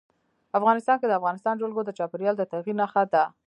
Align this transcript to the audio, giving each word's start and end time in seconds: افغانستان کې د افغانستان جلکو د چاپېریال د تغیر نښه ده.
افغانستان 0.59 0.95
کې 0.99 1.07
د 1.07 1.13
افغانستان 1.19 1.55
جلکو 1.61 1.81
د 1.85 1.89
چاپېریال 1.97 2.35
د 2.37 2.43
تغیر 2.51 2.75
نښه 2.81 3.03
ده. 3.13 3.23